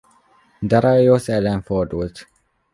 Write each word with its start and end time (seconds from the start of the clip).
Dareiosz 0.61 1.29
ellen 1.29 1.61
fordult. 1.61 2.27